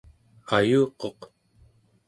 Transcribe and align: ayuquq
ayuquq 0.55 1.19